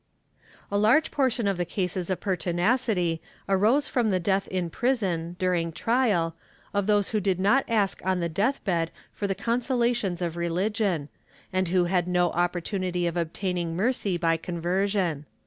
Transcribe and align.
^ 0.43 0.43
A 0.71 0.79
large 0.79 1.11
portion 1.11 1.47
of 1.47 1.57
the 1.59 1.63
cases 1.63 2.09
of 2.09 2.19
pertinacity 2.19 3.21
arose 3.47 3.87
from 3.87 4.09
the 4.09 4.19
death 4.19 4.47
in 4.47 4.71
prison, 4.71 5.35
during 5.37 5.71
trial, 5.71 6.35
of 6.73 6.87
those 6.87 7.09
who 7.09 7.19
did 7.19 7.39
not 7.39 7.63
ask 7.67 8.01
on 8.03 8.19
the 8.19 8.27
death 8.27 8.63
bed 8.63 8.89
for 9.13 9.27
the 9.27 9.35
consolations 9.35 10.19
of 10.19 10.35
religion, 10.35 11.07
and 11.53 11.67
who 11.67 11.83
had 11.85 12.07
no 12.07 12.31
opportunity 12.31 13.05
of 13.05 13.15
obtaining 13.15 13.75
mercy 13.75 14.17
by 14.17 14.37
conversion. 14.37 15.27